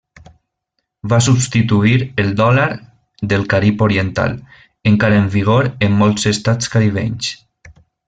[1.11, 2.65] Va substituir el dòlar
[3.35, 4.35] del Carib Oriental,
[4.95, 7.35] encara en vigor en molts estats caribenys.